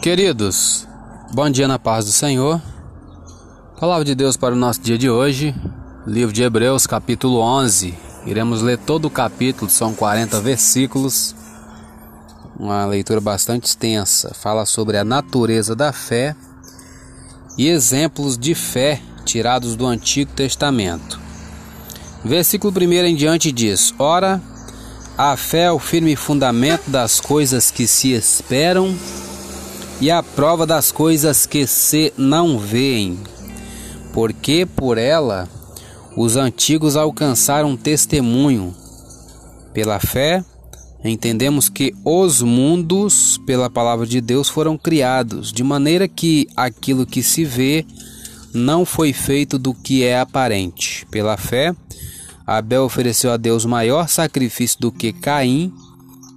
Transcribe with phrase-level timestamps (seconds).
[0.00, 0.88] Queridos,
[1.30, 2.58] bom dia na paz do Senhor.
[3.78, 5.54] Palavra de Deus para o nosso dia de hoje,
[6.06, 7.94] livro de Hebreus, capítulo 11.
[8.24, 11.34] Iremos ler todo o capítulo, são 40 versículos.
[12.58, 14.32] Uma leitura bastante extensa.
[14.32, 16.34] Fala sobre a natureza da fé
[17.58, 21.20] e exemplos de fé tirados do Antigo Testamento.
[22.24, 24.40] Versículo 1 em diante diz: Ora,
[25.18, 28.96] a fé é o firme fundamento das coisas que se esperam
[30.00, 33.18] e a prova das coisas que se não veem,
[34.14, 35.46] porque por ela
[36.16, 38.74] os antigos alcançaram testemunho.
[39.74, 40.42] Pela fé,
[41.04, 47.22] entendemos que os mundos, pela palavra de Deus, foram criados, de maneira que aquilo que
[47.22, 47.84] se vê
[48.54, 51.06] não foi feito do que é aparente.
[51.10, 51.74] Pela fé,
[52.46, 55.72] Abel ofereceu a Deus maior sacrifício do que Caim,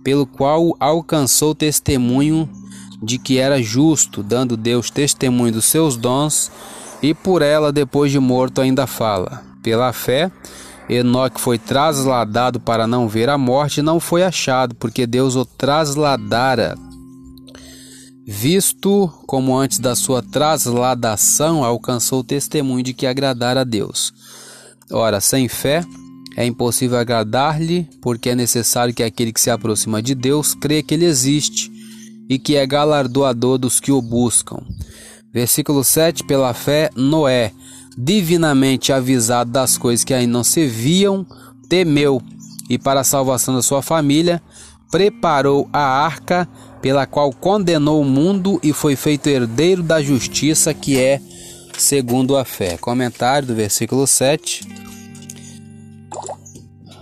[0.03, 2.48] pelo qual alcançou testemunho
[3.04, 6.50] de que era justo, dando Deus testemunho dos seus dons,
[7.02, 9.44] e por ela, depois de morto, ainda fala.
[9.62, 10.32] Pela fé,
[10.88, 15.45] Enoque foi trasladado para não ver a morte e não foi achado, porque Deus o
[15.45, 16.76] trasladara.
[18.26, 24.14] Visto como antes da sua trasladação alcançou o testemunho de que agradara a Deus.
[24.90, 25.86] Ora, sem fé
[26.38, 30.94] é impossível agradar-lhe, porque é necessário que aquele que se aproxima de Deus crê que
[30.94, 31.73] ele existe
[32.34, 34.58] e que é galardoador dos que o buscam.
[35.31, 37.52] Versículo 7: Pela fé, Noé,
[37.95, 41.26] divinamente avisado das coisas que ainda não se viam,
[41.70, 42.22] temeu
[42.67, 44.42] e, para a salvação da sua família,
[44.89, 46.48] preparou a arca
[46.81, 51.22] pela qual condenou o mundo e foi feito herdeiro da justiça, que é
[51.78, 52.78] segundo a fé.
[52.78, 54.67] Comentário do versículo 7.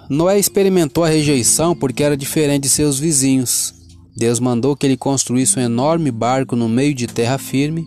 [0.10, 3.81] Noé experimentou a rejeição porque era diferente de seus vizinhos.
[4.16, 7.86] Deus mandou que ele construísse um enorme barco no meio de terra firme,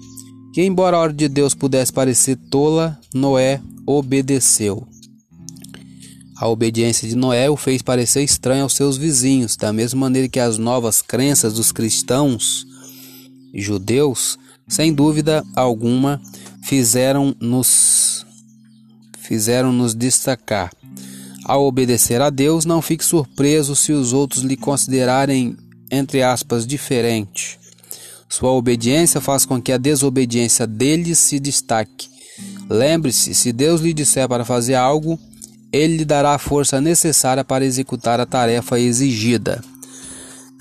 [0.53, 4.87] que, embora a ordem de Deus pudesse parecer tola, Noé obedeceu.
[6.37, 10.41] A obediência de Noé o fez parecer estranho aos seus vizinhos, da mesma maneira que
[10.41, 12.67] as novas crenças dos cristãos
[13.55, 16.21] judeus, sem dúvida alguma,
[16.65, 18.27] fizeram-nos
[19.19, 20.71] fizeram-nos destacar.
[21.45, 25.57] Ao obedecer a Deus, não fique surpreso se os outros lhe considerarem
[25.91, 27.59] entre aspas, diferente.
[28.29, 32.09] Sua obediência faz com que a desobediência deles se destaque.
[32.69, 35.19] Lembre-se: se Deus lhe disser para fazer algo,
[35.73, 39.63] ele lhe dará a força necessária para executar a tarefa exigida.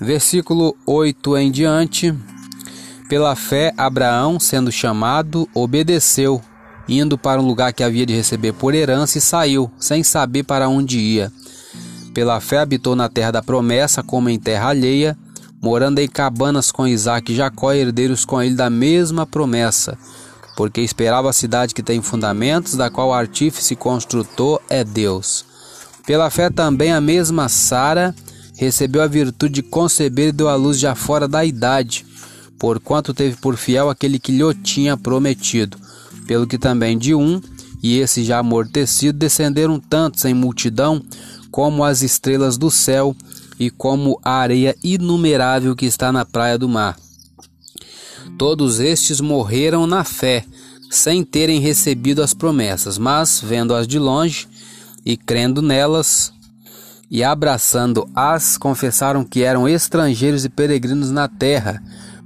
[0.00, 2.14] Versículo 8 em diante.
[3.08, 6.40] Pela fé, Abraão, sendo chamado, obedeceu,
[6.88, 10.68] indo para um lugar que havia de receber por herança e saiu, sem saber para
[10.68, 11.32] onde ia.
[12.14, 15.18] Pela fé habitou na terra da promessa, como em terra alheia,
[15.60, 19.98] morando em cabanas com Isaac e Jacó, herdeiros com ele da mesma promessa,
[20.56, 25.44] porque esperava a cidade que tem fundamentos, da qual o artífice construtor é Deus.
[26.06, 28.14] Pela fé também a mesma Sara
[28.56, 32.06] recebeu a virtude de conceber e deu à luz já fora da idade,
[32.60, 35.76] porquanto teve por fiel aquele que lhe tinha prometido,
[36.28, 37.40] pelo que também de um,
[37.82, 41.02] e esse já amortecido, descenderam tantos em multidão
[41.54, 43.14] como as estrelas do céu
[43.60, 46.98] e como a areia inumerável que está na praia do mar.
[48.36, 50.44] Todos estes morreram na fé,
[50.90, 54.48] sem terem recebido as promessas, mas, vendo-as de longe
[55.06, 56.32] e crendo nelas,
[57.08, 61.80] e abraçando-as, confessaram que eram estrangeiros e peregrinos na terra,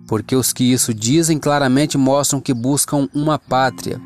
[0.07, 4.01] porque os que isso dizem claramente mostram que buscam uma pátria.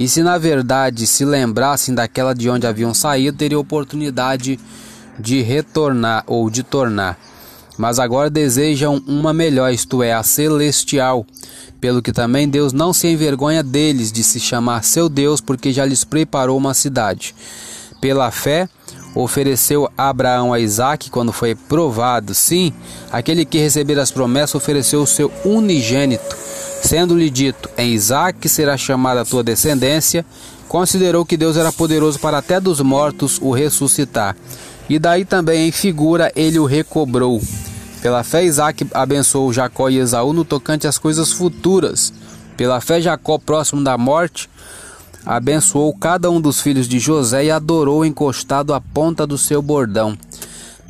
[0.00, 4.58] E se na verdade se lembrassem daquela de onde haviam saído, teriam oportunidade
[5.18, 7.18] de retornar ou de tornar.
[7.76, 11.26] Mas agora desejam uma melhor, isto é, a celestial.
[11.78, 15.84] Pelo que também Deus não se envergonha deles de se chamar seu Deus, porque já
[15.84, 17.34] lhes preparou uma cidade.
[18.00, 18.70] Pela fé,
[19.14, 22.34] ofereceu Abraão a Isaac quando foi provado.
[22.34, 22.72] Sim,
[23.12, 26.40] aquele que receber as promessas ofereceu o seu unigênito
[26.90, 30.26] Sendo-lhe dito: Em Isaac será chamada a tua descendência,
[30.66, 34.36] considerou que Deus era poderoso para até dos mortos o ressuscitar.
[34.88, 37.40] E daí também em figura ele o recobrou.
[38.02, 42.12] Pela fé, Isaac abençoou Jacó e Esaú no tocante às coisas futuras.
[42.56, 44.50] Pela fé, Jacó, próximo da morte,
[45.24, 50.18] abençoou cada um dos filhos de José e adorou encostado à ponta do seu bordão.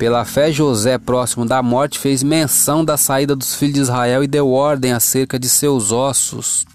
[0.01, 4.27] Pela fé, José, próximo da morte, fez menção da saída dos filhos de Israel e
[4.27, 6.65] deu ordem acerca de seus ossos.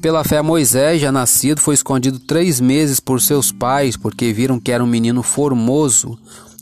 [0.00, 4.70] Pela fé, Moisés, já nascido, foi escondido três meses por seus pais, porque viram que
[4.70, 6.16] era um menino formoso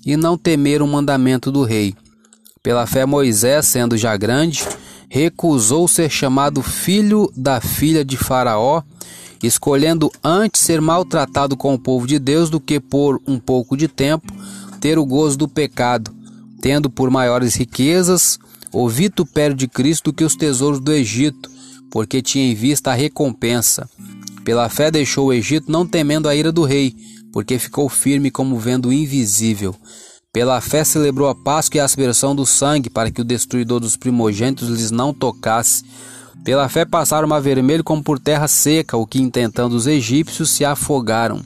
[0.07, 1.95] e não temeram o mandamento do rei.
[2.63, 4.65] Pela fé, Moisés, sendo já grande,
[5.11, 8.83] recusou ser chamado filho da filha de Faraó,
[9.43, 13.87] escolhendo antes ser maltratado com o povo de Deus do que por um pouco de
[13.87, 14.33] tempo
[14.85, 16.15] ter o gozo do pecado,
[16.61, 18.39] tendo por maiores riquezas
[18.71, 21.51] o vitupério de Cristo que os tesouros do Egito,
[21.91, 23.89] porque tinha em vista a recompensa.
[24.45, 26.95] Pela fé deixou o Egito, não temendo a ira do rei,
[27.33, 29.75] porque ficou firme como vendo o invisível.
[30.31, 33.97] Pela fé celebrou a Páscoa e a aspersão do sangue, para que o destruidor dos
[33.97, 35.83] primogênitos lhes não tocasse.
[36.45, 40.63] Pela fé passaram a vermelho como por terra seca, o que intentando os egípcios se
[40.63, 41.43] afogaram.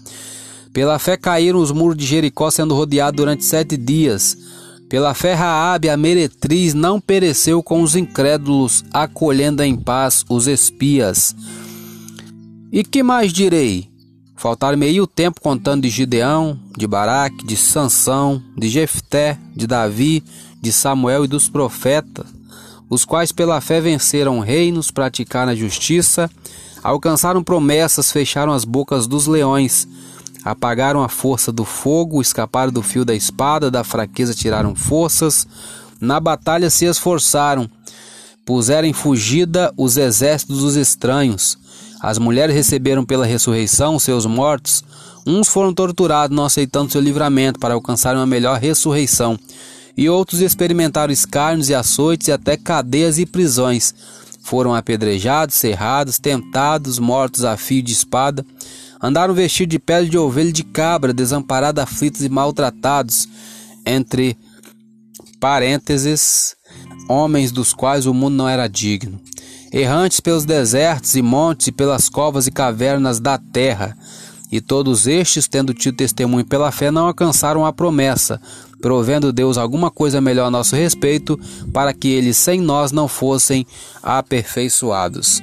[0.78, 4.38] Pela fé caíram os muros de Jericó, sendo rodeados durante sete dias.
[4.88, 11.34] Pela fé Raabe, a meretriz, não pereceu com os incrédulos, acolhendo em paz os espias.
[12.70, 13.88] E que mais direi?
[14.36, 20.22] Faltaram meio tempo contando de Gideão, de Baraque, de Sansão, de Jefté, de Davi,
[20.62, 22.26] de Samuel e dos profetas,
[22.88, 26.30] os quais pela fé venceram reinos, praticaram a justiça,
[26.84, 29.88] alcançaram promessas, fecharam as bocas dos leões,
[30.44, 35.46] apagaram a força do fogo, escaparam do fio da espada, da fraqueza tiraram forças,
[36.00, 37.68] na batalha se esforçaram,
[38.44, 41.58] puseram em fugida os exércitos dos estranhos,
[42.00, 44.84] as mulheres receberam pela ressurreição seus mortos.
[45.26, 49.38] Uns foram torturados, não aceitando seu livramento para alcançar uma melhor ressurreição.
[49.96, 53.92] E outros experimentaram escárnios e açoites e até cadeias e prisões.
[54.42, 58.46] Foram apedrejados, cerrados, tentados, mortos a fio de espada.
[59.02, 63.28] Andaram vestidos de pele de ovelha e de cabra, desamparados, aflitos e maltratados.
[63.86, 64.36] Entre
[65.40, 66.56] parênteses,
[67.08, 69.20] homens dos quais o mundo não era digno
[69.72, 73.96] errantes pelos desertos e montes e pelas covas e cavernas da terra.
[74.50, 78.40] E todos estes, tendo tido testemunho pela fé, não alcançaram a promessa,
[78.80, 81.38] provendo Deus alguma coisa melhor a nosso respeito,
[81.70, 83.66] para que eles sem nós não fossem
[84.02, 85.42] aperfeiçoados.